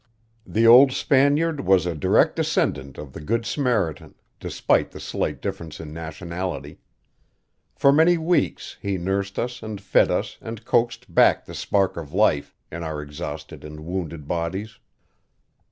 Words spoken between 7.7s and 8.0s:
For